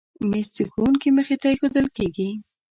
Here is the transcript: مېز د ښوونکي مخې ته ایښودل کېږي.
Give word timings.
مېز 0.29 0.49
د 0.55 0.57
ښوونکي 0.71 1.09
مخې 1.17 1.35
ته 1.41 1.47
ایښودل 1.51 1.87
کېږي. 1.97 2.29